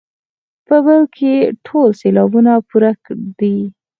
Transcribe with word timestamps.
په 0.67 0.75
بل 0.85 1.01
کې 1.15 1.33
ټول 1.65 1.89
سېلابونه 2.01 2.51
پوره 2.67 2.91
دي. 3.39 3.57